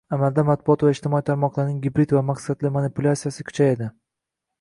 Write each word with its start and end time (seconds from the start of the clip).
Amalda, 0.15 0.43
matbuot 0.45 0.85
va 0.85 0.93
ijtimoiy 0.93 1.25
tarmoqlarning 1.27 1.75
gibrid 1.83 2.15
va 2.17 2.23
maqsadli 2.31 2.73
manipulyatsiyasi 2.79 3.47
kuchayadi 3.51 3.91